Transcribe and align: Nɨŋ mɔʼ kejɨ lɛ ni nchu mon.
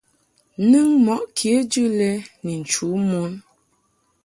Nɨŋ 0.69 0.87
mɔʼ 1.05 1.21
kejɨ 1.37 1.83
lɛ 1.97 2.09
ni 2.43 2.53
nchu 2.61 2.87
mon. 3.09 3.31